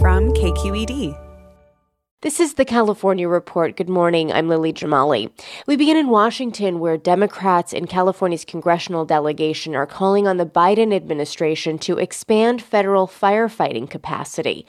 From 0.00 0.32
KQED. 0.32 1.18
This 2.20 2.38
is 2.38 2.54
the 2.54 2.64
California 2.64 3.28
Report. 3.28 3.76
Good 3.76 3.88
morning. 3.88 4.32
I'm 4.32 4.48
Lily 4.48 4.72
Jamali. 4.72 5.32
We 5.66 5.74
begin 5.74 5.96
in 5.96 6.08
Washington, 6.08 6.78
where 6.78 6.96
Democrats 6.96 7.72
in 7.72 7.88
California's 7.88 8.44
congressional 8.44 9.04
delegation 9.04 9.74
are 9.74 9.86
calling 9.86 10.28
on 10.28 10.36
the 10.36 10.46
Biden 10.46 10.94
administration 10.94 11.78
to 11.78 11.98
expand 11.98 12.62
federal 12.62 13.08
firefighting 13.08 13.90
capacity. 13.90 14.66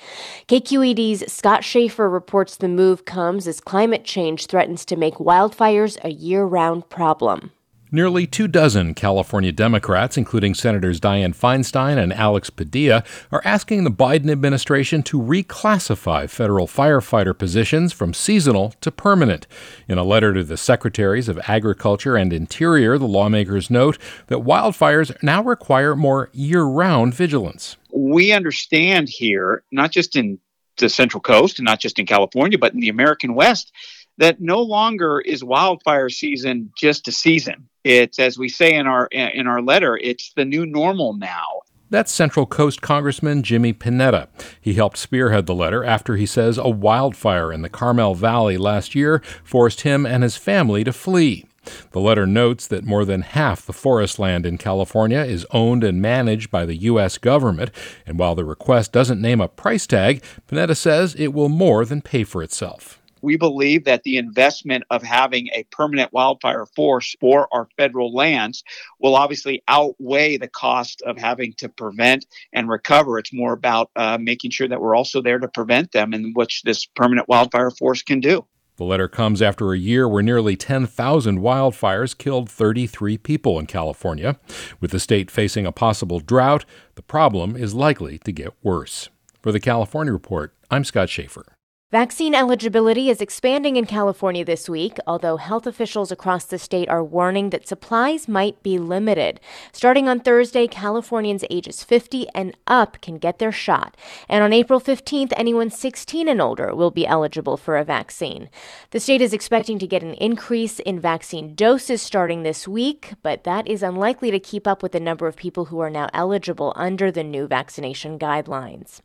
KQED's 0.47 1.31
Scott 1.31 1.63
Shafer 1.63 2.09
reports 2.09 2.57
the 2.57 2.67
move 2.67 3.05
comes 3.05 3.47
as 3.47 3.61
climate 3.61 4.05
change 4.05 4.47
threatens 4.47 4.83
to 4.85 4.95
make 4.95 5.15
wildfires 5.15 6.03
a 6.03 6.09
year 6.09 6.43
round 6.43 6.89
problem. 6.89 7.51
Nearly 7.91 8.27
two 8.27 8.47
dozen 8.47 8.93
California 8.93 9.51
Democrats, 9.51 10.15
including 10.15 10.53
Senators 10.53 10.99
Dianne 10.99 11.35
Feinstein 11.35 11.97
and 11.97 12.13
Alex 12.13 12.51
Padilla, 12.51 13.03
are 13.31 13.41
asking 13.43 13.83
the 13.83 13.89
Biden 13.89 14.29
administration 14.29 15.01
to 15.03 15.19
reclassify 15.19 16.29
federal 16.29 16.67
firefighter 16.67 17.35
positions 17.35 17.91
from 17.91 18.13
seasonal 18.13 18.75
to 18.81 18.91
permanent. 18.91 19.47
In 19.87 19.97
a 19.97 20.03
letter 20.03 20.35
to 20.35 20.43
the 20.43 20.55
Secretaries 20.55 21.27
of 21.27 21.39
Agriculture 21.47 22.15
and 22.15 22.31
Interior, 22.31 22.99
the 22.99 23.07
lawmakers 23.07 23.71
note 23.71 23.97
that 24.27 24.37
wildfires 24.37 25.11
now 25.23 25.41
require 25.41 25.95
more 25.95 26.29
year 26.31 26.65
round 26.65 27.15
vigilance. 27.15 27.75
We 27.91 28.31
understand 28.31 29.09
here, 29.09 29.63
not 29.71 29.89
just 29.91 30.15
in 30.15 30.37
the 30.77 30.89
Central 30.89 31.21
Coast 31.21 31.57
and 31.57 31.65
not 31.65 31.79
just 31.79 31.97
in 31.97 32.05
California, 32.05 32.59
but 32.59 32.73
in 32.73 32.81
the 32.81 32.89
American 32.89 33.33
West, 33.33 33.71
that 34.19 34.39
no 34.41 34.61
longer 34.61 35.21
is 35.21 35.43
wildfire 35.43 36.09
season 36.09 36.71
just 36.77 37.07
a 37.07 37.11
season. 37.11 37.67
It's 37.83 38.19
as 38.19 38.37
we 38.37 38.49
say 38.49 38.73
in 38.73 38.85
our 38.85 39.07
in 39.07 39.47
our 39.47 39.61
letter, 39.61 39.97
it's 39.97 40.33
the 40.33 40.45
new 40.45 40.65
normal 40.65 41.13
now. 41.13 41.61
That's 41.89 42.11
Central 42.11 42.45
Coast 42.45 42.81
Congressman 42.81 43.41
Jimmy 43.41 43.73
Panetta. 43.73 44.27
He 44.61 44.75
helped 44.75 44.97
spearhead 44.97 45.47
the 45.47 45.55
letter 45.55 45.83
after 45.83 46.17
he 46.17 46.27
says 46.27 46.59
a 46.59 46.69
wildfire 46.69 47.51
in 47.51 47.63
the 47.63 47.69
Carmel 47.69 48.13
Valley 48.13 48.57
last 48.57 48.93
year 48.93 49.23
forced 49.43 49.81
him 49.81 50.05
and 50.05 50.21
his 50.21 50.37
family 50.37 50.83
to 50.83 50.93
flee. 50.93 51.45
The 51.91 51.99
letter 51.99 52.27
notes 52.27 52.67
that 52.67 52.85
more 52.85 53.05
than 53.05 53.21
half 53.21 53.65
the 53.65 53.73
forest 53.73 54.19
land 54.19 54.45
in 54.45 54.57
California 54.57 55.19
is 55.19 55.47
owned 55.51 55.83
and 55.83 56.01
managed 56.01 56.51
by 56.51 56.65
the 56.65 56.75
U.S. 56.75 57.17
government, 57.17 57.71
and 58.05 58.19
while 58.19 58.35
the 58.35 58.45
request 58.45 58.91
doesn't 58.91 59.21
name 59.21 59.41
a 59.41 59.47
price 59.47 59.87
tag, 59.87 60.23
Panetta 60.47 60.75
says 60.75 61.15
it 61.15 61.33
will 61.33 61.49
more 61.49 61.85
than 61.85 62.01
pay 62.01 62.23
for 62.23 62.43
itself. 62.43 62.98
We 63.21 63.37
believe 63.37 63.85
that 63.85 64.03
the 64.03 64.17
investment 64.17 64.83
of 64.89 65.03
having 65.03 65.47
a 65.53 65.63
permanent 65.71 66.13
wildfire 66.13 66.65
force 66.75 67.15
for 67.19 67.47
our 67.51 67.67
federal 67.77 68.13
lands 68.13 68.63
will 68.99 69.15
obviously 69.15 69.63
outweigh 69.67 70.37
the 70.37 70.47
cost 70.47 71.01
of 71.03 71.17
having 71.17 71.53
to 71.53 71.69
prevent 71.69 72.25
and 72.53 72.69
recover. 72.69 73.19
It's 73.19 73.33
more 73.33 73.53
about 73.53 73.91
uh, 73.95 74.17
making 74.19 74.51
sure 74.51 74.67
that 74.67 74.81
we're 74.81 74.95
also 74.95 75.21
there 75.21 75.39
to 75.39 75.47
prevent 75.47 75.91
them, 75.91 76.13
and 76.13 76.35
which 76.35 76.63
this 76.63 76.85
permanent 76.85 77.27
wildfire 77.27 77.71
force 77.71 78.01
can 78.01 78.19
do. 78.19 78.45
The 78.79 78.85
letter 78.85 79.09
comes 79.09 79.41
after 79.41 79.73
a 79.73 79.77
year 79.77 80.07
where 80.07 80.23
nearly 80.23 80.55
10,000 80.55 81.39
wildfires 81.39 82.17
killed 82.17 82.49
33 82.49 83.17
people 83.17 83.59
in 83.59 83.65
California. 83.65 84.39
With 84.79 84.91
the 84.91 85.01
state 85.01 85.29
facing 85.29 85.65
a 85.65 85.73
possible 85.73 86.21
drought, 86.21 86.63
the 86.95 87.01
problem 87.01 87.57
is 87.57 87.73
likely 87.73 88.19
to 88.19 88.31
get 88.31 88.53
worse. 88.63 89.09
For 89.41 89.51
the 89.51 89.59
California 89.59 90.13
Report, 90.13 90.55
I'm 90.71 90.85
Scott 90.85 91.09
Shafer. 91.09 91.58
Vaccine 91.91 92.35
eligibility 92.35 93.09
is 93.09 93.19
expanding 93.19 93.75
in 93.75 93.83
California 93.83 94.45
this 94.45 94.69
week, 94.69 94.99
although 95.07 95.37
health 95.37 95.65
officials 95.65 96.11
across 96.11 96.45
the 96.45 96.59
state 96.59 96.87
are 96.87 97.03
warning 97.03 97.49
that 97.49 97.67
supplies 97.67 98.27
might 98.27 98.61
be 98.61 98.77
limited. 98.77 99.39
Starting 99.71 100.07
on 100.07 100.19
Thursday, 100.19 100.67
Californians 100.67 101.43
ages 101.49 101.83
50 101.83 102.27
and 102.35 102.55
up 102.67 103.01
can 103.01 103.17
get 103.17 103.39
their 103.39 103.51
shot. 103.51 103.97
And 104.29 104.43
on 104.43 104.53
April 104.53 104.79
15th, 104.79 105.33
anyone 105.35 105.71
16 105.71 106.27
and 106.27 106.39
older 106.39 106.75
will 106.75 106.91
be 106.91 107.07
eligible 107.07 107.57
for 107.57 107.75
a 107.75 107.83
vaccine. 107.83 108.51
The 108.91 108.99
state 108.99 109.23
is 109.23 109.33
expecting 109.33 109.79
to 109.79 109.87
get 109.87 110.03
an 110.03 110.13
increase 110.13 110.77
in 110.77 110.99
vaccine 110.99 111.55
doses 111.55 112.03
starting 112.03 112.43
this 112.43 112.67
week, 112.67 113.13
but 113.23 113.45
that 113.45 113.67
is 113.67 113.81
unlikely 113.81 114.29
to 114.29 114.39
keep 114.39 114.67
up 114.67 114.83
with 114.83 114.91
the 114.91 114.99
number 114.99 115.25
of 115.25 115.35
people 115.35 115.65
who 115.65 115.79
are 115.79 115.89
now 115.89 116.07
eligible 116.13 116.71
under 116.75 117.11
the 117.11 117.23
new 117.23 117.47
vaccination 117.47 118.19
guidelines. 118.19 119.01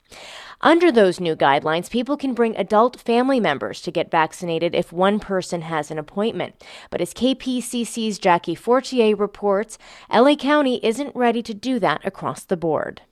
Under 0.65 0.91
those 0.91 1.21
new 1.21 1.37
guidelines, 1.37 1.91
people 1.91 2.17
can 2.17 2.33
bring 2.33 2.57
adult 2.57 2.99
family 2.99 3.39
members 3.39 3.83
to 3.83 3.91
get 3.91 4.11
vaccinated 4.11 4.75
if 4.75 4.95
one 4.95 5.21
person 5.21 5.61
has 5.61 5.91
an 5.91 5.99
appointment. 5.99 6.65
But 6.89 7.03
as 7.03 7.13
KPCC's 7.13 8.19
Jackie 8.19 8.55
Fortier 8.55 9.15
reports, 9.15 9.77
LA 10.11 10.37
County 10.37 10.81
isn't 10.83 11.15
ready 11.15 11.43
to 11.43 11.53
do 11.53 11.79
that 11.81 12.01
across 12.07 12.45
the 12.45 12.57
board. 12.57 13.03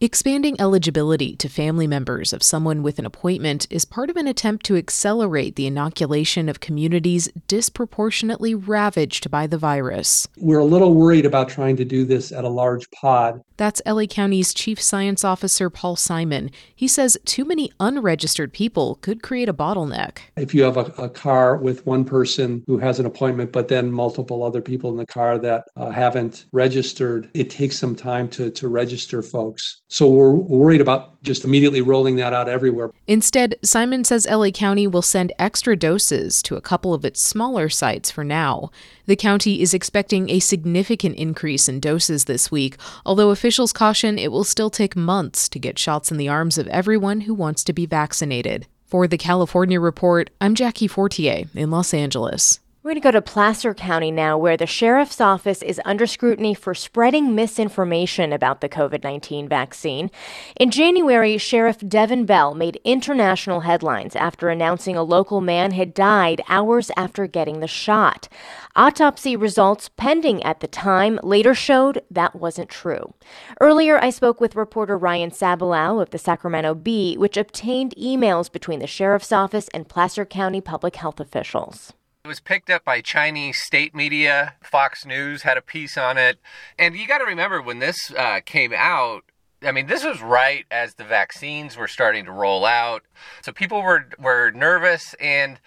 Expanding 0.00 0.54
eligibility 0.60 1.34
to 1.34 1.48
family 1.48 1.88
members 1.88 2.32
of 2.32 2.40
someone 2.40 2.84
with 2.84 3.00
an 3.00 3.06
appointment 3.06 3.66
is 3.68 3.84
part 3.84 4.10
of 4.10 4.16
an 4.16 4.28
attempt 4.28 4.64
to 4.66 4.76
accelerate 4.76 5.56
the 5.56 5.66
inoculation 5.66 6.48
of 6.48 6.60
communities 6.60 7.28
disproportionately 7.48 8.54
ravaged 8.54 9.28
by 9.28 9.48
the 9.48 9.58
virus. 9.58 10.28
We're 10.36 10.60
a 10.60 10.64
little 10.64 10.94
worried 10.94 11.26
about 11.26 11.48
trying 11.48 11.74
to 11.78 11.84
do 11.84 12.04
this 12.04 12.30
at 12.30 12.44
a 12.44 12.48
large 12.48 12.88
pod. 12.92 13.42
That's 13.56 13.82
LA 13.84 14.06
County's 14.06 14.54
Chief 14.54 14.80
Science 14.80 15.24
Officer 15.24 15.68
Paul 15.68 15.96
Simon. 15.96 16.52
He 16.76 16.86
says 16.86 17.18
too 17.24 17.44
many 17.44 17.72
unregistered 17.80 18.52
people 18.52 19.00
could 19.00 19.20
create 19.20 19.48
a 19.48 19.52
bottleneck. 19.52 20.18
If 20.36 20.54
you 20.54 20.62
have 20.62 20.76
a, 20.76 20.92
a 20.96 21.08
car 21.08 21.56
with 21.56 21.84
one 21.84 22.04
person 22.04 22.62
who 22.68 22.78
has 22.78 23.00
an 23.00 23.06
appointment, 23.06 23.50
but 23.50 23.66
then 23.66 23.90
multiple 23.90 24.44
other 24.44 24.60
people 24.60 24.90
in 24.90 24.96
the 24.96 25.06
car 25.06 25.38
that 25.38 25.64
uh, 25.76 25.90
haven't 25.90 26.46
registered, 26.52 27.28
it 27.34 27.50
takes 27.50 27.76
some 27.76 27.96
time 27.96 28.28
to, 28.28 28.48
to 28.52 28.68
register 28.68 29.22
folks. 29.22 29.80
So 29.90 30.06
we're 30.06 30.32
worried 30.32 30.82
about 30.82 31.22
just 31.22 31.44
immediately 31.44 31.80
rolling 31.80 32.16
that 32.16 32.34
out 32.34 32.46
everywhere. 32.46 32.90
Instead, 33.06 33.54
Simon 33.62 34.04
says 34.04 34.26
LA 34.30 34.50
County 34.50 34.86
will 34.86 35.00
send 35.00 35.32
extra 35.38 35.76
doses 35.76 36.42
to 36.42 36.56
a 36.56 36.60
couple 36.60 36.92
of 36.92 37.06
its 37.06 37.22
smaller 37.22 37.70
sites 37.70 38.10
for 38.10 38.22
now. 38.22 38.70
The 39.06 39.16
county 39.16 39.62
is 39.62 39.72
expecting 39.72 40.28
a 40.28 40.40
significant 40.40 41.16
increase 41.16 41.70
in 41.70 41.80
doses 41.80 42.26
this 42.26 42.50
week, 42.50 42.76
although 43.06 43.30
officials 43.30 43.72
caution 43.72 44.18
it 44.18 44.30
will 44.30 44.44
still 44.44 44.68
take 44.68 44.94
months 44.94 45.48
to 45.48 45.58
get 45.58 45.78
shots 45.78 46.10
in 46.10 46.18
the 46.18 46.28
arms 46.28 46.58
of 46.58 46.68
everyone 46.68 47.22
who 47.22 47.32
wants 47.32 47.64
to 47.64 47.72
be 47.72 47.86
vaccinated. 47.86 48.66
For 48.84 49.06
the 49.06 49.18
California 49.18 49.80
Report, 49.80 50.28
I'm 50.38 50.54
Jackie 50.54 50.88
Fortier 50.88 51.44
in 51.54 51.70
Los 51.70 51.94
Angeles. 51.94 52.60
We're 52.88 52.94
going 52.94 53.02
to 53.02 53.06
go 53.08 53.10
to 53.10 53.20
Placer 53.20 53.74
County 53.74 54.10
now, 54.10 54.38
where 54.38 54.56
the 54.56 54.64
sheriff's 54.64 55.20
office 55.20 55.60
is 55.60 55.78
under 55.84 56.06
scrutiny 56.06 56.54
for 56.54 56.74
spreading 56.74 57.34
misinformation 57.34 58.32
about 58.32 58.62
the 58.62 58.68
COVID 58.70 59.04
19 59.04 59.46
vaccine. 59.46 60.10
In 60.58 60.70
January, 60.70 61.36
Sheriff 61.36 61.86
Devon 61.86 62.24
Bell 62.24 62.54
made 62.54 62.80
international 62.84 63.60
headlines 63.60 64.16
after 64.16 64.48
announcing 64.48 64.96
a 64.96 65.02
local 65.02 65.42
man 65.42 65.72
had 65.72 65.92
died 65.92 66.40
hours 66.48 66.90
after 66.96 67.26
getting 67.26 67.60
the 67.60 67.66
shot. 67.66 68.26
Autopsy 68.74 69.36
results 69.36 69.90
pending 69.98 70.42
at 70.42 70.60
the 70.60 70.66
time 70.66 71.20
later 71.22 71.52
showed 71.52 72.02
that 72.10 72.36
wasn't 72.36 72.70
true. 72.70 73.12
Earlier, 73.60 73.98
I 74.02 74.08
spoke 74.08 74.40
with 74.40 74.56
reporter 74.56 74.96
Ryan 74.96 75.30
Sabalow 75.30 76.00
of 76.00 76.08
the 76.08 76.16
Sacramento 76.16 76.74
Bee, 76.74 77.18
which 77.18 77.36
obtained 77.36 77.94
emails 78.00 78.50
between 78.50 78.78
the 78.78 78.86
sheriff's 78.86 79.30
office 79.30 79.68
and 79.74 79.90
Placer 79.90 80.24
County 80.24 80.62
public 80.62 80.96
health 80.96 81.20
officials. 81.20 81.92
It 82.28 82.36
was 82.36 82.40
picked 82.40 82.68
up 82.68 82.84
by 82.84 83.00
Chinese 83.00 83.58
state 83.58 83.94
media. 83.94 84.52
Fox 84.62 85.06
News 85.06 85.44
had 85.44 85.56
a 85.56 85.62
piece 85.62 85.96
on 85.96 86.18
it. 86.18 86.38
And 86.78 86.94
you 86.94 87.06
got 87.06 87.18
to 87.18 87.24
remember 87.24 87.62
when 87.62 87.78
this 87.78 88.12
uh, 88.14 88.40
came 88.44 88.74
out, 88.76 89.24
I 89.62 89.72
mean, 89.72 89.86
this 89.86 90.04
was 90.04 90.20
right 90.20 90.66
as 90.70 90.96
the 90.96 91.04
vaccines 91.04 91.74
were 91.74 91.88
starting 91.88 92.26
to 92.26 92.30
roll 92.30 92.66
out. 92.66 93.04
So 93.40 93.50
people 93.50 93.80
were, 93.80 94.10
were 94.18 94.50
nervous 94.50 95.14
and 95.18 95.58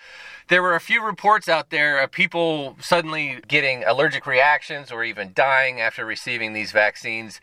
there 0.49 0.61
were 0.61 0.75
a 0.75 0.79
few 0.79 1.03
reports 1.03 1.49
out 1.49 1.71
there 1.71 1.99
of 1.99 2.11
people 2.11 2.77
suddenly 2.79 3.39
getting 3.47 3.83
allergic 3.83 4.27
reactions 4.27 4.91
or 4.91 5.03
even 5.03 5.31
dying 5.33 5.81
after 5.81 6.05
receiving 6.05 6.53
these 6.53 6.71
vaccines. 6.71 7.41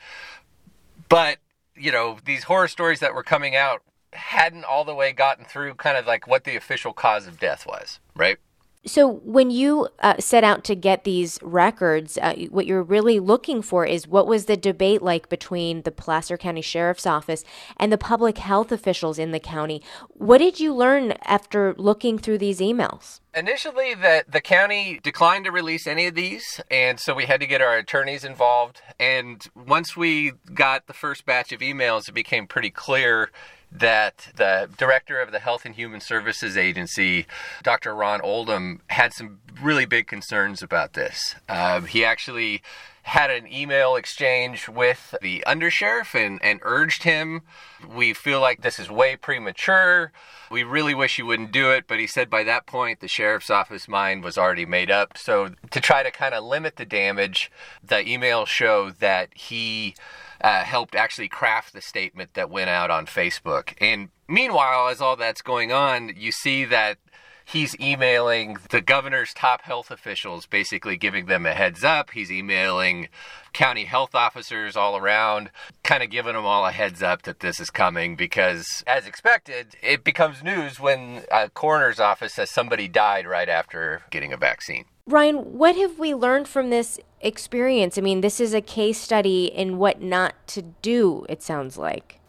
But, 1.09 1.39
you 1.75 1.91
know, 1.91 2.19
these 2.25 2.45
horror 2.45 2.69
stories 2.69 3.01
that 3.01 3.15
were 3.15 3.25
coming 3.25 3.57
out 3.57 3.83
hadn't 4.13 4.63
all 4.63 4.85
the 4.85 4.95
way 4.95 5.13
gotten 5.13 5.45
through 5.45 5.75
kind 5.75 5.97
of 5.99 6.07
like 6.07 6.29
what 6.29 6.45
the 6.45 6.55
official 6.55 6.93
cause 6.93 7.27
of 7.27 7.41
death 7.41 7.67
was, 7.67 7.99
right? 8.15 8.39
So, 8.87 9.09
when 9.25 9.51
you 9.51 9.89
uh, 10.01 10.15
set 10.21 10.45
out 10.45 10.63
to 10.65 10.77
get 10.77 11.03
these 11.03 11.39
records, 11.43 12.17
uh, 12.17 12.35
what 12.49 12.65
you're 12.65 12.83
really 12.83 13.19
looking 13.19 13.61
for 13.61 13.85
is 13.85 14.07
what 14.07 14.29
was 14.29 14.45
the 14.45 14.57
debate 14.57 15.03
like 15.03 15.29
between 15.29 15.83
the 15.83 15.91
Placer 15.91 16.37
County 16.37 16.63
Sheriff's 16.63 17.07
Office 17.07 17.45
and 17.77 17.93
the 17.93 17.99
public 17.99 18.39
health 18.39 18.71
officials 18.71 19.19
in 19.19 19.33
the 19.33 19.41
county. 19.41 19.83
What 20.11 20.39
did 20.39 20.61
you 20.61 20.73
learn 20.73 21.13
after 21.25 21.75
looking 21.77 22.19
through 22.19 22.39
these 22.39 22.61
emails? 22.61 23.19
Initially, 23.35 23.95
the, 23.95 24.25
the 24.29 24.41
county 24.41 25.01
declined 25.03 25.45
to 25.47 25.51
release 25.51 25.87
any 25.87 26.07
of 26.07 26.15
these, 26.15 26.61
and 26.71 27.01
so 27.01 27.15
we 27.15 27.27
had 27.27 27.41
to 27.41 27.47
get 27.47 27.61
our 27.61 27.77
attorneys 27.77 28.25
involved. 28.25 28.81
And 28.99 29.45
once 29.57 29.97
we 29.97 30.33
got 30.55 30.87
the 30.87 30.95
first 30.95 31.27
batch 31.27 31.51
of 31.51 31.61
emails, 31.61 32.09
it 32.09 32.13
became 32.13 32.47
pretty 32.47 32.71
clear 32.71 33.31
that 33.71 34.29
the 34.37 34.69
director 34.77 35.21
of 35.21 35.33
the 35.33 35.39
Health 35.39 35.65
and 35.65 35.75
Human 35.75 36.01
Services 36.01 36.57
Agency, 36.57 37.27
Dr. 37.63 37.95
Ron 37.95 38.21
Oldham, 38.21 38.81
had 38.89 39.13
some 39.13 39.41
really 39.63 39.85
big 39.85 40.07
concerns 40.07 40.63
about 40.63 40.95
this. 40.95 41.35
Um, 41.49 41.87
he 41.87 42.05
actually 42.05 42.63
had 43.09 43.31
an 43.31 43.51
email 43.51 43.97
exchange 43.97 44.69
with 44.69 45.15
the 45.23 45.43
undersheriff 45.47 46.15
and, 46.15 46.39
and 46.43 46.61
urged 46.63 47.05
him. 47.05 47.41
We 47.89 48.13
feel 48.13 48.39
like 48.39 48.61
this 48.61 48.79
is 48.79 48.91
way 48.91 49.17
premature. 49.17 50.13
We 50.51 50.63
really 50.63 50.95
wish 50.95 51.19
you 51.19 51.25
wouldn't 51.25 51.51
do 51.51 51.71
it, 51.71 51.87
but 51.89 51.99
he 51.99 52.07
said 52.07 52.29
by 52.29 52.45
that 52.45 52.67
point 52.67 53.01
the 53.01 53.09
sheriff's 53.09 53.49
office 53.49 53.89
mind 53.89 54.25
was 54.25 54.37
already 54.37 54.67
made 54.67 54.91
up. 54.91 55.17
So, 55.17 55.53
to 55.71 55.81
try 55.81 56.03
to 56.03 56.11
kind 56.11 56.35
of 56.35 56.45
limit 56.45 56.77
the 56.77 56.85
damage, 56.85 57.51
the 57.83 57.97
emails 57.97 58.49
show 58.49 58.91
that 58.91 59.31
he 59.35 59.95
uh, 60.41 60.65
helped 60.65 60.95
actually 60.95 61.29
craft 61.29 61.73
the 61.73 61.81
statement 61.81 62.35
that 62.35 62.51
went 62.51 62.71
out 62.71 62.91
on 62.91 63.07
Facebook. 63.07 63.75
And 63.81 64.09
meanwhile, 64.29 64.89
as 64.89 65.01
all 65.01 65.17
that's 65.17 65.43
going 65.43 65.73
on, 65.73 66.13
you 66.17 66.33
see 66.33 66.65
that 66.67 66.99
he's 67.45 67.79
emailing 67.81 68.59
the 68.71 68.81
governor's 68.81 69.33
top 69.33 69.63
health 69.63 69.91
officials, 69.91 70.47
basically 70.47 70.97
giving 70.97 71.27
them 71.27 71.47
a 71.47 71.55
heads 71.55 71.83
up. 71.83 72.11
He's 72.11 72.31
emailing 72.31 73.09
county 73.53 73.85
health 73.85 74.15
officers 74.15 74.77
all 74.77 74.97
around, 74.97 75.51
kind 75.83 76.03
of 76.03 76.11
giving 76.11 76.35
them 76.35 76.45
all 76.45 76.67
a 76.67 76.73
heads 76.73 77.03
up 77.03 77.23
that 77.23 77.41
this 77.41 77.59
is 77.59 77.71
coming 77.71 78.17
because, 78.17 78.85
as 78.87 79.07
expected, 79.07 79.77
it 79.83 80.05
becomes 80.05 80.43
news 80.43 80.79
when 80.79 81.23
a 81.33 81.49
coroner's 81.49 81.99
office 81.99 82.35
says 82.35 82.51
somebody 82.51 82.87
died 82.87 83.27
right 83.27 83.49
after 83.49 84.03
getting 84.11 84.33
a 84.33 84.37
vaccine. 84.37 84.85
Ryan, 85.09 85.37
what 85.57 85.75
have 85.77 85.99
we 85.99 86.15
learned 86.15 86.49
from 86.49 86.69
this 86.69 87.01
experience? 87.23 87.97
I 87.97 88.03
mean, 88.03 88.21
this 88.21 88.41
is 88.41 88.53
a 88.53 88.61
case 88.61 89.01
study 89.01 89.47
in 89.47 89.79
what 89.79 90.03
not 90.03 90.35
to 90.49 90.61
do, 90.83 91.25
it 91.31 91.43
sounds 91.43 91.79
like. 91.79 92.21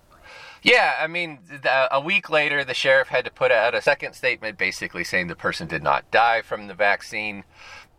Yeah, 0.64 0.94
I 1.00 1.08
mean, 1.08 1.40
a 1.92 2.00
week 2.00 2.30
later, 2.30 2.64
the 2.64 2.74
sheriff 2.74 3.10
had 3.10 3.26
to 3.26 3.32
put 3.32 3.52
out 3.52 3.76
a 3.76 3.82
second 3.82 4.14
statement 4.14 4.58
basically 4.58 5.04
saying 5.04 5.28
the 5.28 5.36
person 5.36 5.68
did 5.68 5.84
not 5.84 6.10
die 6.10 6.42
from 6.42 6.68
the 6.68 6.74
vaccine. 6.74 7.44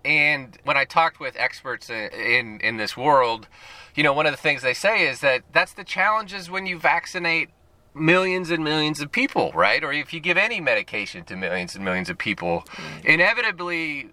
And 0.02 0.56
when 0.64 0.78
I 0.78 0.86
talked 0.86 1.20
with 1.20 1.36
experts 1.36 1.90
in, 1.90 2.58
in, 2.60 2.78
this 2.78 2.96
world, 2.96 3.48
you 3.94 4.02
know, 4.02 4.14
one 4.14 4.24
of 4.24 4.32
the 4.32 4.38
things 4.38 4.62
they 4.62 4.74
say 4.74 5.06
is 5.06 5.20
that 5.20 5.42
that's 5.52 5.74
the 5.74 5.84
challenges 5.84 6.50
when 6.50 6.64
you 6.64 6.78
vaccinate 6.78 7.50
millions 7.94 8.50
and 8.50 8.64
millions 8.64 9.00
of 9.00 9.12
people, 9.12 9.52
right? 9.54 9.84
Or 9.84 9.92
if 9.92 10.14
you 10.14 10.20
give 10.20 10.38
any 10.38 10.58
medication 10.58 11.24
to 11.24 11.36
millions 11.36 11.74
and 11.74 11.84
millions 11.84 12.08
of 12.08 12.16
people, 12.16 12.64
mm. 12.68 13.04
inevitably 13.04 14.10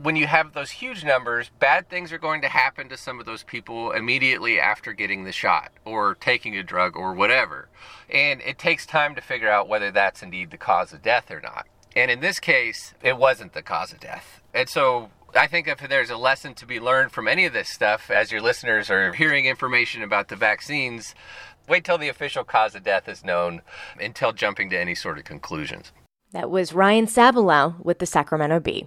when 0.00 0.16
you 0.16 0.26
have 0.26 0.52
those 0.52 0.70
huge 0.70 1.04
numbers, 1.04 1.50
bad 1.58 1.88
things 1.88 2.12
are 2.12 2.18
going 2.18 2.42
to 2.42 2.48
happen 2.48 2.88
to 2.88 2.96
some 2.96 3.20
of 3.20 3.26
those 3.26 3.42
people 3.42 3.92
immediately 3.92 4.58
after 4.60 4.92
getting 4.92 5.24
the 5.24 5.32
shot 5.32 5.70
or 5.84 6.14
taking 6.14 6.56
a 6.56 6.62
drug 6.62 6.96
or 6.96 7.12
whatever. 7.14 7.68
And 8.10 8.40
it 8.42 8.58
takes 8.58 8.86
time 8.86 9.14
to 9.14 9.20
figure 9.20 9.50
out 9.50 9.68
whether 9.68 9.90
that's 9.90 10.22
indeed 10.22 10.50
the 10.50 10.56
cause 10.56 10.92
of 10.92 11.02
death 11.02 11.30
or 11.30 11.40
not. 11.40 11.66
And 11.94 12.10
in 12.10 12.20
this 12.20 12.38
case, 12.38 12.94
it 13.02 13.18
wasn't 13.18 13.52
the 13.52 13.62
cause 13.62 13.92
of 13.92 14.00
death. 14.00 14.40
And 14.54 14.68
so 14.68 15.10
I 15.34 15.46
think 15.46 15.68
if 15.68 15.78
there's 15.88 16.10
a 16.10 16.16
lesson 16.16 16.54
to 16.54 16.66
be 16.66 16.80
learned 16.80 17.12
from 17.12 17.28
any 17.28 17.44
of 17.44 17.52
this 17.52 17.68
stuff, 17.68 18.10
as 18.10 18.32
your 18.32 18.40
listeners 18.40 18.90
are 18.90 19.12
hearing 19.12 19.46
information 19.46 20.02
about 20.02 20.28
the 20.28 20.36
vaccines, 20.36 21.14
wait 21.68 21.84
till 21.84 21.98
the 21.98 22.08
official 22.08 22.44
cause 22.44 22.74
of 22.74 22.82
death 22.82 23.08
is 23.08 23.24
known 23.24 23.62
until 24.00 24.32
jumping 24.32 24.70
to 24.70 24.78
any 24.78 24.94
sort 24.94 25.18
of 25.18 25.24
conclusions. 25.24 25.92
That 26.32 26.50
was 26.50 26.72
Ryan 26.72 27.06
Sabalow 27.06 27.82
with 27.84 27.98
the 27.98 28.06
Sacramento 28.06 28.60
Bee. 28.60 28.86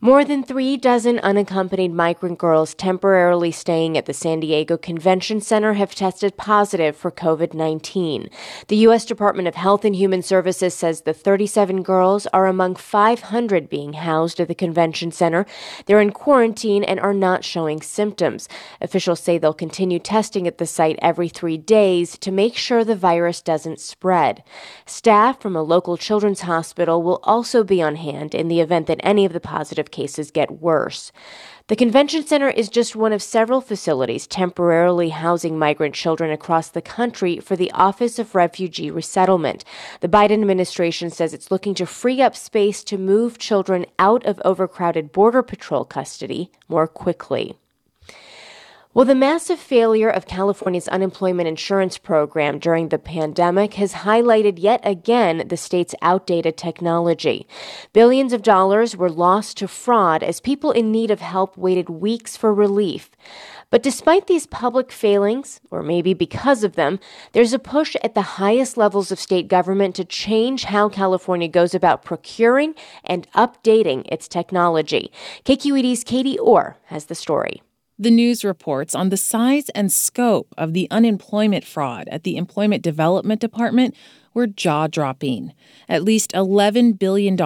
More 0.00 0.24
than 0.24 0.44
three 0.44 0.76
dozen 0.76 1.18
unaccompanied 1.18 1.92
migrant 1.92 2.38
girls 2.38 2.72
temporarily 2.72 3.50
staying 3.50 3.98
at 3.98 4.06
the 4.06 4.14
San 4.14 4.38
Diego 4.38 4.76
Convention 4.76 5.40
Center 5.40 5.72
have 5.72 5.92
tested 5.92 6.36
positive 6.36 6.96
for 6.96 7.10
COVID 7.10 7.52
19. 7.52 8.30
The 8.68 8.76
U.S. 8.76 9.04
Department 9.04 9.48
of 9.48 9.56
Health 9.56 9.84
and 9.84 9.96
Human 9.96 10.22
Services 10.22 10.72
says 10.72 11.00
the 11.00 11.12
37 11.12 11.82
girls 11.82 12.28
are 12.28 12.46
among 12.46 12.76
500 12.76 13.68
being 13.68 13.94
housed 13.94 14.38
at 14.38 14.46
the 14.46 14.54
convention 14.54 15.10
center. 15.10 15.44
They're 15.86 16.00
in 16.00 16.12
quarantine 16.12 16.84
and 16.84 17.00
are 17.00 17.12
not 17.12 17.42
showing 17.42 17.82
symptoms. 17.82 18.48
Officials 18.80 19.18
say 19.18 19.36
they'll 19.36 19.52
continue 19.52 19.98
testing 19.98 20.46
at 20.46 20.58
the 20.58 20.66
site 20.66 21.00
every 21.02 21.28
three 21.28 21.58
days 21.58 22.16
to 22.18 22.30
make 22.30 22.54
sure 22.54 22.84
the 22.84 22.94
virus 22.94 23.42
doesn't 23.42 23.80
spread. 23.80 24.44
Staff 24.86 25.40
from 25.40 25.56
a 25.56 25.62
local 25.62 25.96
children's 25.96 26.42
hospital 26.42 27.02
will 27.02 27.18
also 27.24 27.64
be 27.64 27.82
on 27.82 27.96
hand 27.96 28.32
in 28.32 28.46
the 28.46 28.60
event 28.60 28.86
that 28.86 29.00
any 29.02 29.24
of 29.24 29.32
the 29.32 29.40
positive 29.40 29.87
cases 29.90 30.30
get 30.30 30.60
worse. 30.60 31.12
The 31.68 31.76
convention 31.76 32.26
center 32.26 32.48
is 32.48 32.68
just 32.68 32.96
one 32.96 33.12
of 33.12 33.22
several 33.22 33.60
facilities 33.60 34.26
temporarily 34.26 35.10
housing 35.10 35.58
migrant 35.58 35.94
children 35.94 36.30
across 36.30 36.70
the 36.70 36.80
country 36.80 37.40
for 37.40 37.56
the 37.56 37.70
Office 37.72 38.18
of 38.18 38.34
Refugee 38.34 38.90
Resettlement. 38.90 39.64
The 40.00 40.08
Biden 40.08 40.40
administration 40.40 41.10
says 41.10 41.34
it's 41.34 41.50
looking 41.50 41.74
to 41.74 41.84
free 41.84 42.22
up 42.22 42.34
space 42.34 42.82
to 42.84 42.96
move 42.96 43.36
children 43.36 43.84
out 43.98 44.24
of 44.24 44.40
overcrowded 44.44 45.12
Border 45.12 45.42
Patrol 45.42 45.84
custody 45.84 46.50
more 46.68 46.86
quickly. 46.86 47.56
Well, 48.98 49.04
the 49.04 49.14
massive 49.14 49.60
failure 49.60 50.10
of 50.10 50.26
California's 50.26 50.88
unemployment 50.88 51.46
insurance 51.46 51.98
program 51.98 52.58
during 52.58 52.88
the 52.88 52.98
pandemic 52.98 53.74
has 53.74 53.92
highlighted 54.02 54.54
yet 54.58 54.80
again 54.82 55.46
the 55.46 55.56
state's 55.56 55.94
outdated 56.02 56.56
technology. 56.56 57.46
Billions 57.92 58.32
of 58.32 58.42
dollars 58.42 58.96
were 58.96 59.08
lost 59.08 59.56
to 59.58 59.68
fraud 59.68 60.24
as 60.24 60.40
people 60.40 60.72
in 60.72 60.90
need 60.90 61.12
of 61.12 61.20
help 61.20 61.56
waited 61.56 61.88
weeks 61.88 62.36
for 62.36 62.52
relief. 62.52 63.10
But 63.70 63.84
despite 63.84 64.26
these 64.26 64.48
public 64.48 64.90
failings, 64.90 65.60
or 65.70 65.84
maybe 65.84 66.12
because 66.12 66.64
of 66.64 66.74
them, 66.74 66.98
there's 67.34 67.52
a 67.52 67.60
push 67.60 67.94
at 68.02 68.16
the 68.16 68.40
highest 68.42 68.76
levels 68.76 69.12
of 69.12 69.20
state 69.20 69.46
government 69.46 69.94
to 69.94 70.04
change 70.04 70.64
how 70.64 70.88
California 70.88 71.46
goes 71.46 71.72
about 71.72 72.04
procuring 72.04 72.74
and 73.04 73.30
updating 73.30 74.08
its 74.10 74.26
technology. 74.26 75.12
KQED's 75.44 76.02
Katie 76.02 76.40
Orr 76.40 76.78
has 76.86 77.04
the 77.04 77.14
story. 77.14 77.62
The 78.00 78.12
news 78.12 78.44
reports 78.44 78.94
on 78.94 79.08
the 79.08 79.16
size 79.16 79.70
and 79.70 79.92
scope 79.92 80.54
of 80.56 80.72
the 80.72 80.86
unemployment 80.88 81.64
fraud 81.64 82.06
at 82.12 82.22
the 82.22 82.36
Employment 82.36 82.80
Development 82.80 83.40
Department 83.40 83.96
were 84.34 84.46
jaw 84.46 84.86
dropping. 84.86 85.52
At 85.88 86.04
least 86.04 86.30
$11 86.30 86.96
billion 86.96 87.36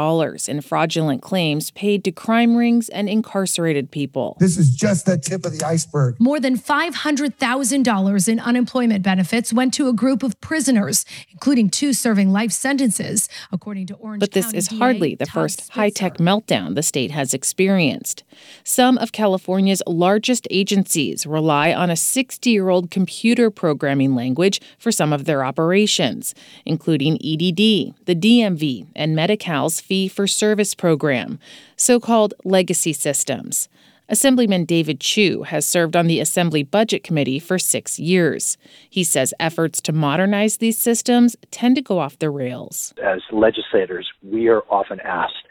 in 0.47 0.61
fraudulent 0.61 1.23
claims 1.23 1.71
paid 1.71 2.05
to 2.05 2.13
crime 2.13 2.55
rings 2.55 2.91
and 2.91 3.09
incarcerated 3.09 3.91
people. 3.91 4.37
This 4.41 4.59
is 4.59 4.75
just 4.75 5.07
the 5.07 5.17
tip 5.17 5.47
of 5.47 5.59
the 5.59 5.65
iceberg. 5.65 6.17
More 6.21 6.39
than 6.39 6.59
$500,000 6.59 8.29
in 8.29 8.41
unemployment 8.41 9.03
benefits 9.03 9.55
went 9.55 9.73
to 9.73 9.89
a 9.89 9.95
group 9.95 10.23
of 10.23 10.39
prisoners, 10.43 11.07
including 11.31 11.71
two 11.71 11.95
serving 11.95 12.31
life 12.31 12.53
sentences, 12.53 13.27
according 13.51 13.87
to 13.87 13.95
Orange 13.95 14.21
But 14.21 14.33
this 14.33 14.47
County 14.47 14.59
is 14.59 14.69
DA 14.69 14.77
hardly 14.77 15.15
the 15.15 15.25
Todd 15.25 15.33
first 15.33 15.71
high 15.71 15.89
tech 15.89 16.19
meltdown 16.19 16.75
the 16.75 16.83
state 16.83 17.11
has 17.11 17.33
experienced. 17.33 18.23
Some 18.65 18.99
of 18.99 19.13
California's 19.13 19.83
largest 19.87 20.47
agencies 20.51 21.27
rely 21.27 21.73
on 21.73 21.91
a 21.91 21.97
60 21.97 22.51
year 22.51 22.69
old 22.69 22.91
computer 22.91 23.51
programming 23.51 24.15
language 24.15 24.61
for 24.79 24.93
some 24.93 25.13
of 25.13 25.25
their 25.25 25.45
operations, 25.45 26.35
including 26.65 27.15
EDD, 27.17 27.95
the 28.07 28.15
DMV, 28.15 28.87
and 28.95 29.15
Medi 29.17 29.37
Cal's 29.37 29.81
fee 29.81 30.09
for 30.09 30.27
service 30.27 30.75
program, 30.75 31.39
so 31.77 31.99
called 31.99 32.35
legacy 32.45 32.93
systems. 32.93 33.69
Assemblyman 34.09 34.67
David 34.67 35.01
Chiu 35.01 35.45
has 35.45 35.67
served 35.67 35.97
on 35.97 36.07
the 36.07 36.21
Assembly 36.21 36.63
Budget 36.63 37.03
Committee 37.03 37.39
for 37.39 37.59
six 37.59 37.99
years. 37.99 38.59
He 38.91 39.05
says 39.05 39.33
efforts 39.41 39.81
to 39.81 39.93
modernize 39.93 40.59
these 40.59 40.77
systems 40.77 41.35
tend 41.51 41.77
to 41.77 41.83
go 41.83 41.99
off 41.99 42.19
the 42.19 42.29
rails. 42.29 42.93
As 43.03 43.23
legislators, 43.33 44.07
we 44.23 44.49
are 44.49 44.65
often 44.69 45.01
asked 45.01 45.47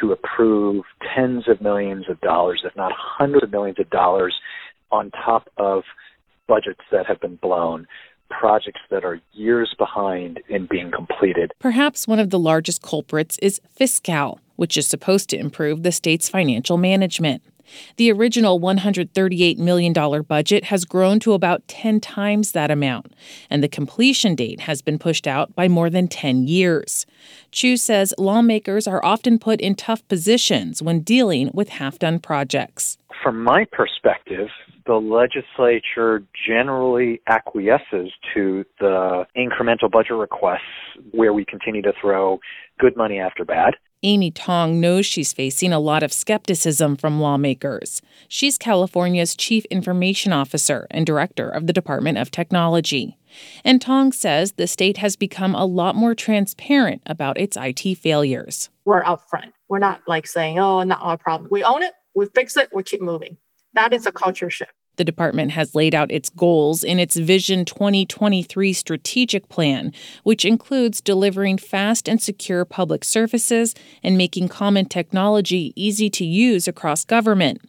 to 0.00 0.12
approve 0.12 0.84
tens 1.14 1.48
of 1.48 1.60
millions 1.60 2.06
of 2.08 2.20
dollars, 2.20 2.62
if 2.64 2.74
not 2.76 2.92
hundreds 2.94 3.44
of 3.44 3.50
millions 3.50 3.78
of 3.78 3.88
dollars, 3.90 4.34
on 4.90 5.10
top 5.10 5.48
of 5.56 5.84
budgets 6.46 6.80
that 6.90 7.06
have 7.06 7.20
been 7.20 7.36
blown 7.36 7.86
projects 8.30 8.80
that 8.90 9.04
are 9.04 9.20
years 9.32 9.74
behind 9.78 10.40
in 10.48 10.66
being 10.66 10.90
completed. 10.90 11.52
Perhaps 11.58 12.06
one 12.06 12.18
of 12.18 12.30
the 12.30 12.38
largest 12.38 12.82
culprits 12.82 13.38
is 13.40 13.60
FI$Cal, 13.78 14.38
which 14.56 14.76
is 14.76 14.86
supposed 14.86 15.30
to 15.30 15.38
improve 15.38 15.82
the 15.82 15.92
state's 15.92 16.28
financial 16.28 16.76
management. 16.76 17.42
The 17.96 18.12
original 18.12 18.60
$138 18.60 19.58
million 19.58 19.92
budget 20.22 20.64
has 20.64 20.84
grown 20.84 21.20
to 21.20 21.32
about 21.32 21.66
10 21.68 22.00
times 22.00 22.52
that 22.52 22.70
amount, 22.70 23.14
and 23.50 23.62
the 23.62 23.68
completion 23.68 24.34
date 24.34 24.60
has 24.60 24.82
been 24.82 24.98
pushed 24.98 25.26
out 25.26 25.54
by 25.54 25.68
more 25.68 25.90
than 25.90 26.08
10 26.08 26.46
years. 26.46 27.06
Chiu 27.52 27.76
says 27.76 28.14
lawmakers 28.18 28.86
are 28.86 29.04
often 29.04 29.38
put 29.38 29.60
in 29.60 29.74
tough 29.74 30.06
positions 30.08 30.82
when 30.82 31.00
dealing 31.00 31.50
with 31.52 31.68
half 31.68 31.98
done 31.98 32.18
projects. 32.18 32.98
From 33.22 33.42
my 33.42 33.66
perspective, 33.72 34.48
the 34.86 34.94
legislature 34.94 36.24
generally 36.46 37.20
acquiesces 37.26 38.10
to 38.34 38.64
the 38.80 39.26
incremental 39.36 39.90
budget 39.90 40.16
requests 40.16 40.60
where 41.10 41.32
we 41.32 41.44
continue 41.44 41.82
to 41.82 41.92
throw 42.00 42.40
good 42.78 42.96
money 42.96 43.18
after 43.18 43.44
bad. 43.44 43.74
Amy 44.04 44.30
Tong 44.30 44.80
knows 44.80 45.06
she's 45.06 45.32
facing 45.32 45.72
a 45.72 45.80
lot 45.80 46.04
of 46.04 46.12
skepticism 46.12 46.96
from 46.96 47.20
lawmakers. 47.20 48.00
She's 48.28 48.56
California's 48.56 49.34
chief 49.34 49.64
information 49.66 50.32
officer 50.32 50.86
and 50.92 51.04
director 51.04 51.48
of 51.48 51.66
the 51.66 51.72
Department 51.72 52.16
of 52.16 52.30
Technology. 52.30 53.18
And 53.64 53.82
Tong 53.82 54.12
says 54.12 54.52
the 54.52 54.68
state 54.68 54.98
has 54.98 55.16
become 55.16 55.54
a 55.54 55.64
lot 55.64 55.96
more 55.96 56.14
transparent 56.14 57.02
about 57.06 57.40
its 57.40 57.56
IT 57.60 57.98
failures. 57.98 58.70
We're 58.84 59.02
upfront. 59.02 59.52
We're 59.68 59.80
not 59.80 60.02
like 60.06 60.28
saying, 60.28 60.60
oh, 60.60 60.84
not 60.84 61.00
our 61.02 61.18
problem. 61.18 61.48
We 61.50 61.64
own 61.64 61.82
it, 61.82 61.92
we 62.14 62.26
fix 62.26 62.56
it, 62.56 62.68
we 62.72 62.84
keep 62.84 63.02
moving. 63.02 63.36
That 63.74 63.92
is 63.92 64.06
a 64.06 64.12
culture 64.12 64.48
shift. 64.48 64.72
The 64.98 65.04
department 65.04 65.52
has 65.52 65.76
laid 65.76 65.94
out 65.94 66.10
its 66.10 66.28
goals 66.28 66.82
in 66.82 66.98
its 66.98 67.16
Vision 67.16 67.64
2023 67.64 68.72
strategic 68.72 69.48
plan, 69.48 69.92
which 70.24 70.44
includes 70.44 71.00
delivering 71.00 71.56
fast 71.56 72.08
and 72.08 72.20
secure 72.20 72.64
public 72.64 73.04
services 73.04 73.76
and 74.02 74.18
making 74.18 74.48
common 74.48 74.86
technology 74.86 75.72
easy 75.76 76.10
to 76.10 76.24
use 76.24 76.66
across 76.66 77.04
government. 77.04 77.60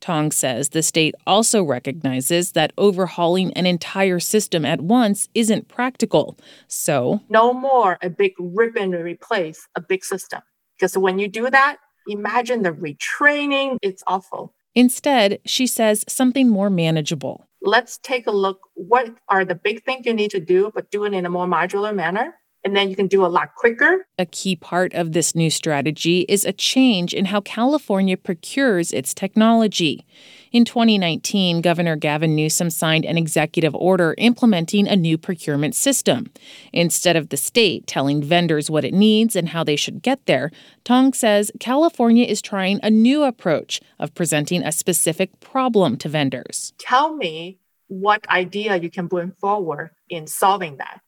Tong 0.00 0.30
says 0.30 0.68
the 0.68 0.82
state 0.82 1.14
also 1.26 1.64
recognizes 1.64 2.52
that 2.52 2.74
overhauling 2.76 3.54
an 3.54 3.64
entire 3.64 4.20
system 4.20 4.66
at 4.66 4.82
once 4.82 5.30
isn't 5.34 5.68
practical. 5.68 6.38
So, 6.68 7.20
no 7.30 7.54
more 7.54 7.96
a 8.02 8.10
big 8.10 8.34
rip 8.38 8.76
and 8.76 8.94
replace 8.94 9.66
a 9.74 9.80
big 9.80 10.04
system. 10.04 10.42
Because 10.76 10.98
when 10.98 11.18
you 11.18 11.28
do 11.28 11.48
that, 11.48 11.78
imagine 12.06 12.62
the 12.62 12.72
retraining, 12.72 13.78
it's 13.80 14.02
awful. 14.06 14.53
Instead, 14.74 15.40
she 15.44 15.66
says 15.66 16.04
something 16.08 16.48
more 16.48 16.70
manageable. 16.70 17.48
Let's 17.62 17.98
take 17.98 18.26
a 18.26 18.32
look 18.32 18.60
what 18.74 19.14
are 19.28 19.44
the 19.44 19.54
big 19.54 19.84
things 19.84 20.04
you 20.04 20.12
need 20.12 20.30
to 20.32 20.40
do, 20.40 20.70
but 20.74 20.90
do 20.90 21.04
it 21.04 21.14
in 21.14 21.24
a 21.24 21.30
more 21.30 21.46
modular 21.46 21.94
manner. 21.94 22.34
And 22.64 22.74
then 22.74 22.88
you 22.88 22.96
can 22.96 23.08
do 23.08 23.24
a 23.24 23.28
lot 23.28 23.54
quicker. 23.54 24.06
A 24.18 24.24
key 24.24 24.56
part 24.56 24.94
of 24.94 25.12
this 25.12 25.34
new 25.34 25.50
strategy 25.50 26.20
is 26.28 26.46
a 26.46 26.52
change 26.52 27.12
in 27.12 27.26
how 27.26 27.42
California 27.42 28.16
procures 28.16 28.90
its 28.90 29.12
technology. 29.12 30.06
In 30.50 30.64
2019, 30.64 31.60
Governor 31.60 31.96
Gavin 31.96 32.34
Newsom 32.34 32.70
signed 32.70 33.04
an 33.04 33.18
executive 33.18 33.74
order 33.74 34.14
implementing 34.16 34.88
a 34.88 34.96
new 34.96 35.18
procurement 35.18 35.74
system. 35.74 36.30
Instead 36.72 37.16
of 37.16 37.28
the 37.28 37.36
state 37.36 37.86
telling 37.86 38.22
vendors 38.22 38.70
what 38.70 38.84
it 38.84 38.94
needs 38.94 39.36
and 39.36 39.50
how 39.50 39.62
they 39.62 39.76
should 39.76 40.00
get 40.00 40.24
there, 40.24 40.50
Tong 40.84 41.12
says 41.12 41.50
California 41.60 42.24
is 42.24 42.40
trying 42.40 42.80
a 42.82 42.90
new 42.90 43.24
approach 43.24 43.80
of 43.98 44.14
presenting 44.14 44.62
a 44.62 44.72
specific 44.72 45.38
problem 45.40 45.96
to 45.98 46.08
vendors. 46.08 46.72
Tell 46.78 47.14
me 47.14 47.58
what 47.88 48.26
idea 48.30 48.76
you 48.76 48.90
can 48.90 49.06
bring 49.06 49.32
forward 49.32 49.90
in 50.08 50.26
solving 50.26 50.78
that 50.78 51.00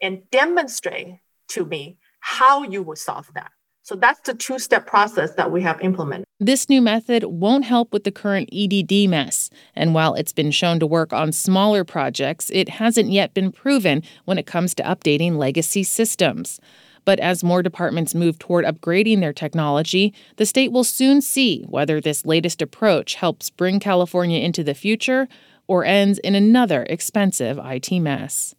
and 0.00 0.22
demonstrate 0.30 1.20
to 1.48 1.64
me 1.64 1.98
how 2.20 2.62
you 2.62 2.82
would 2.82 2.98
solve 2.98 3.30
that. 3.34 3.50
So 3.82 3.96
that's 3.96 4.20
the 4.20 4.34
two 4.34 4.58
step 4.58 4.86
process 4.86 5.34
that 5.34 5.50
we 5.50 5.62
have 5.62 5.80
implemented. 5.80 6.24
This 6.38 6.68
new 6.68 6.80
method 6.80 7.24
won't 7.24 7.64
help 7.64 7.92
with 7.92 8.04
the 8.04 8.12
current 8.12 8.48
EDD 8.52 9.08
mess. 9.08 9.50
And 9.74 9.94
while 9.94 10.14
it's 10.14 10.32
been 10.32 10.50
shown 10.50 10.78
to 10.80 10.86
work 10.86 11.12
on 11.12 11.32
smaller 11.32 11.82
projects, 11.82 12.50
it 12.50 12.68
hasn't 12.68 13.10
yet 13.10 13.34
been 13.34 13.50
proven 13.50 14.02
when 14.26 14.38
it 14.38 14.46
comes 14.46 14.74
to 14.76 14.82
updating 14.82 15.36
legacy 15.36 15.82
systems. 15.82 16.60
But 17.04 17.18
as 17.20 17.42
more 17.42 17.62
departments 17.62 18.14
move 18.14 18.38
toward 18.38 18.64
upgrading 18.64 19.20
their 19.20 19.32
technology, 19.32 20.14
the 20.36 20.46
state 20.46 20.70
will 20.70 20.84
soon 20.84 21.20
see 21.20 21.64
whether 21.68 22.00
this 22.00 22.26
latest 22.26 22.62
approach 22.62 23.14
helps 23.16 23.50
bring 23.50 23.80
California 23.80 24.38
into 24.38 24.62
the 24.62 24.74
future 24.74 25.26
or 25.66 25.84
ends 25.84 26.18
in 26.20 26.34
another 26.34 26.84
expensive 26.88 27.58
IT 27.62 27.90
mess. 28.00 28.54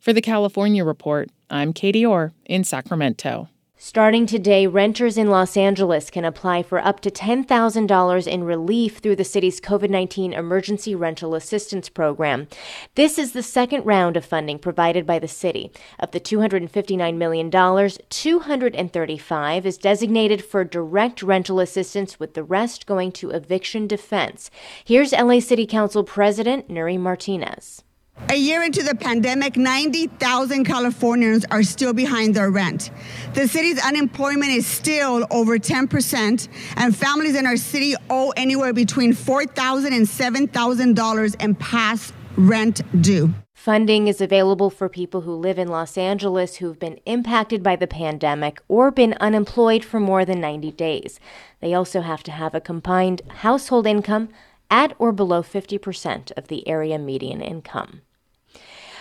For 0.00 0.12
the 0.14 0.22
California 0.22 0.82
Report, 0.82 1.28
I'm 1.50 1.74
Katie 1.74 2.06
Orr 2.06 2.32
in 2.46 2.64
Sacramento. 2.64 3.50
Starting 3.76 4.24
today, 4.24 4.66
renters 4.66 5.18
in 5.18 5.28
Los 5.28 5.58
Angeles 5.58 6.08
can 6.08 6.24
apply 6.24 6.62
for 6.62 6.78
up 6.78 7.00
to 7.00 7.10
$10,000 7.10 8.26
in 8.26 8.44
relief 8.44 8.96
through 8.96 9.16
the 9.16 9.24
city's 9.24 9.60
COVID 9.60 9.90
19 9.90 10.32
Emergency 10.32 10.94
Rental 10.94 11.34
Assistance 11.34 11.90
Program. 11.90 12.48
This 12.94 13.18
is 13.18 13.32
the 13.32 13.42
second 13.42 13.84
round 13.84 14.16
of 14.16 14.24
funding 14.24 14.58
provided 14.58 15.04
by 15.04 15.18
the 15.18 15.28
city. 15.28 15.70
Of 15.98 16.12
the 16.12 16.20
$259 16.20 17.16
million, 17.18 17.50
235 17.50 19.66
is 19.66 19.76
designated 19.76 20.42
for 20.42 20.64
direct 20.64 21.22
rental 21.22 21.60
assistance, 21.60 22.18
with 22.18 22.32
the 22.32 22.42
rest 22.42 22.86
going 22.86 23.12
to 23.12 23.32
eviction 23.32 23.86
defense. 23.86 24.50
Here's 24.82 25.12
LA 25.12 25.40
City 25.40 25.66
Council 25.66 26.04
President 26.04 26.68
Nury 26.68 26.98
Martinez. 26.98 27.82
A 28.28 28.36
year 28.36 28.62
into 28.62 28.82
the 28.82 28.94
pandemic, 28.94 29.56
90,000 29.56 30.64
Californians 30.64 31.44
are 31.50 31.62
still 31.64 31.92
behind 31.92 32.34
their 32.34 32.50
rent. 32.50 32.90
The 33.34 33.48
city's 33.48 33.84
unemployment 33.84 34.52
is 34.52 34.66
still 34.66 35.26
over 35.30 35.58
10%, 35.58 36.48
and 36.76 36.96
families 36.96 37.34
in 37.34 37.46
our 37.46 37.56
city 37.56 37.96
owe 38.08 38.32
anywhere 38.36 38.72
between 38.72 39.14
$4,000 39.14 39.86
and 39.86 40.06
$7,000 40.06 41.42
in 41.42 41.54
past 41.56 42.14
rent 42.36 42.82
due. 43.02 43.34
Funding 43.52 44.06
is 44.08 44.20
available 44.20 44.70
for 44.70 44.88
people 44.88 45.22
who 45.22 45.34
live 45.34 45.58
in 45.58 45.68
Los 45.68 45.98
Angeles 45.98 46.56
who've 46.56 46.78
been 46.78 46.98
impacted 47.04 47.62
by 47.62 47.76
the 47.76 47.86
pandemic 47.86 48.62
or 48.68 48.90
been 48.90 49.14
unemployed 49.20 49.84
for 49.84 50.00
more 50.00 50.24
than 50.24 50.40
90 50.40 50.70
days. 50.72 51.20
They 51.60 51.74
also 51.74 52.00
have 52.00 52.22
to 52.22 52.30
have 52.30 52.54
a 52.54 52.60
combined 52.60 53.22
household 53.28 53.86
income 53.86 54.30
at 54.70 54.94
or 54.98 55.12
below 55.12 55.42
50% 55.42 56.32
of 56.38 56.48
the 56.48 56.66
area 56.66 56.98
median 56.98 57.42
income. 57.42 58.00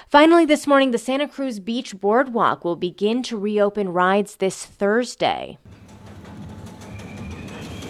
Finally, 0.10 0.44
this 0.44 0.66
morning, 0.66 0.90
the 0.90 0.98
Santa 0.98 1.28
Cruz 1.28 1.60
Beach 1.60 1.96
Boardwalk 2.00 2.66
will 2.66 2.76
begin 2.76 3.22
to 3.22 3.38
reopen 3.38 3.90
rides 3.90 4.38
this 4.38 4.66
Thursday. 4.66 5.60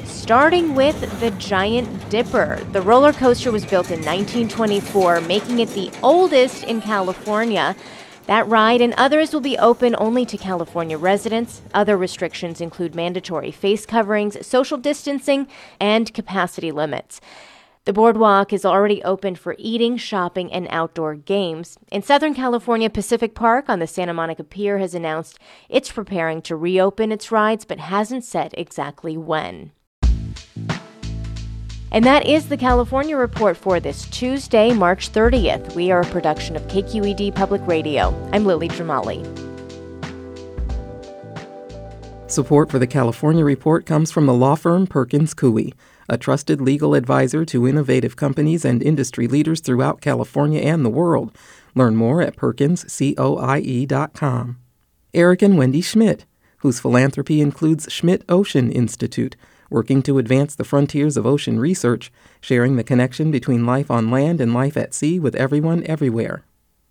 Starting 0.04 0.76
with 0.76 1.00
the 1.22 1.32
Giant 1.32 2.10
Dipper. 2.10 2.60
The 2.74 2.82
roller 2.82 3.14
coaster 3.14 3.54
was 3.54 3.66
built 3.66 3.90
in 3.90 4.00
1924, 4.00 5.22
making 5.22 5.60
it 5.60 5.70
the 5.70 5.90
oldest 6.04 6.66
in 6.66 6.82
California. 6.82 7.74
That 8.26 8.46
ride 8.50 8.82
and 8.82 8.94
others 8.96 9.32
will 9.32 9.40
be 9.40 9.58
open 9.58 9.96
only 9.98 10.26
to 10.26 10.38
California 10.38 10.98
residents. 10.98 11.62
Other 11.74 11.96
restrictions 11.96 12.60
include 12.60 12.96
mandatory 12.96 13.52
face 13.52 13.86
coverings, 13.86 14.46
social 14.46 14.78
distancing, 14.78 15.48
and 15.80 16.14
capacity 16.14 16.74
limits. 16.74 17.22
The 17.90 17.94
boardwalk 17.94 18.54
is 18.54 18.66
already 18.66 19.04
open 19.04 19.34
for 19.34 19.56
eating, 19.58 19.98
shopping, 19.98 20.54
and 20.54 20.68
outdoor 20.70 21.16
games. 21.16 21.80
In 21.92 22.04
Southern 22.04 22.36
California, 22.36 22.88
Pacific 22.88 23.34
Park 23.34 23.68
on 23.68 23.80
the 23.80 23.88
Santa 23.88 24.14
Monica 24.14 24.44
Pier 24.44 24.78
has 24.78 24.94
announced 24.94 25.40
it's 25.70 25.92
preparing 25.92 26.44
to 26.44 26.56
reopen 26.56 27.12
its 27.12 27.32
rides 27.32 27.66
but 27.66 27.80
hasn't 27.80 28.24
said 28.24 28.54
exactly 28.56 29.18
when. 29.18 29.72
And 31.92 32.06
that 32.06 32.28
is 32.28 32.50
the 32.50 32.58
California 32.58 33.18
Report 33.18 33.58
for 33.58 33.80
this 33.80 34.08
Tuesday, 34.10 34.72
March 34.72 35.12
30th. 35.12 35.74
We 35.74 35.90
are 35.90 36.02
a 36.02 36.06
production 36.06 36.56
of 36.56 36.62
KQED 36.68 37.34
Public 37.34 37.66
Radio. 37.66 38.14
I'm 38.32 38.46
Lily 38.46 38.70
Jamali. 38.70 39.49
Support 42.30 42.70
for 42.70 42.78
the 42.78 42.86
California 42.86 43.44
Report 43.44 43.88
comes 43.88 44.12
from 44.12 44.28
the 44.28 44.36
law 44.36 44.54
firm 44.54 44.86
Perkins 44.86 45.34
Coie, 45.34 45.74
a 46.08 46.16
trusted 46.16 46.62
legal 46.62 46.94
advisor 46.94 47.44
to 47.46 47.68
innovative 47.68 48.16
companies 48.16 48.64
and 48.64 48.84
industry 48.84 49.28
leaders 49.28 49.62
throughout 49.62 50.00
California 50.00 50.62
and 50.62 50.86
the 50.86 50.92
world. 50.92 51.36
Learn 51.74 51.96
more 51.96 52.22
at 52.22 52.36
perkinscoie.com. 52.36 54.58
Eric 55.12 55.42
and 55.42 55.58
Wendy 55.58 55.82
Schmidt, 55.82 56.28
whose 56.58 56.80
philanthropy 56.80 57.42
includes 57.42 57.92
Schmidt 57.92 58.24
Ocean 58.30 58.72
Institute 58.72 59.36
working 59.72 60.04
to 60.04 60.20
advance 60.20 60.54
the 60.54 60.64
frontiers 60.64 61.18
of 61.18 61.26
ocean 61.26 61.60
research, 61.60 62.12
sharing 62.42 62.76
the 62.76 62.84
connection 62.84 63.32
between 63.32 63.66
life 63.66 63.90
on 63.90 64.12
land 64.12 64.40
and 64.40 64.54
life 64.54 64.78
at 64.78 64.94
sea 64.94 65.20
with 65.20 65.36
everyone 65.36 65.84
everywhere. 65.86 66.44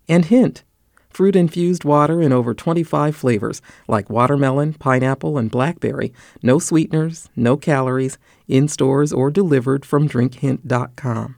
And 0.08 0.24
Hint, 0.24 0.64
fruit 1.08 1.36
infused 1.36 1.84
water 1.84 2.20
in 2.20 2.32
over 2.32 2.54
25 2.54 3.14
flavors 3.14 3.62
like 3.86 4.10
watermelon, 4.10 4.74
pineapple, 4.74 5.38
and 5.38 5.50
blackberry. 5.50 6.12
No 6.42 6.58
sweeteners, 6.58 7.28
no 7.36 7.56
calories, 7.56 8.18
in 8.46 8.68
stores 8.68 9.12
or 9.12 9.30
delivered 9.30 9.84
from 9.84 10.08
drinkhint.com. 10.08 11.36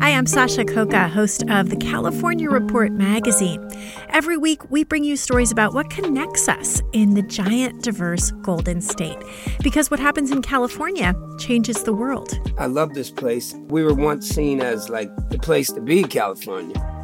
Hi, 0.00 0.10
I'm 0.10 0.26
Sasha 0.26 0.64
Khokha, 0.64 1.08
host 1.08 1.44
of 1.48 1.70
the 1.70 1.76
California 1.76 2.50
Report 2.50 2.92
magazine. 2.92 3.66
Every 4.10 4.36
week, 4.36 4.70
we 4.70 4.84
bring 4.84 5.02
you 5.02 5.16
stories 5.16 5.50
about 5.50 5.72
what 5.72 5.88
connects 5.88 6.46
us 6.46 6.82
in 6.92 7.14
the 7.14 7.22
giant, 7.22 7.82
diverse 7.82 8.30
Golden 8.42 8.82
State. 8.82 9.16
Because 9.62 9.90
what 9.90 10.00
happens 10.00 10.30
in 10.30 10.42
California 10.42 11.14
changes 11.38 11.84
the 11.84 11.94
world. 11.94 12.38
I 12.58 12.66
love 12.66 12.92
this 12.92 13.10
place. 13.10 13.54
We 13.68 13.82
were 13.82 13.94
once 13.94 14.28
seen 14.28 14.60
as 14.60 14.90
like 14.90 15.08
the 15.30 15.38
place 15.38 15.72
to 15.72 15.80
be, 15.80 16.02
California. 16.02 17.03